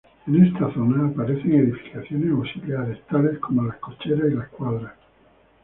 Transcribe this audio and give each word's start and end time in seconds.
En 0.25 0.43
esta 0.47 0.73
zona 0.73 1.05
aparecen 1.09 1.53
edificaciones 1.59 2.31
auxiliares, 2.31 3.05
tales 3.05 3.37
como 3.37 3.65
las 3.65 3.77
cocheras 3.77 4.31
y 4.31 4.33
las 4.33 4.49
cuadras. 4.49 4.93